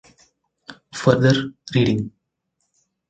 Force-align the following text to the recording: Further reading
Further 0.95 1.53
reading 1.75 2.11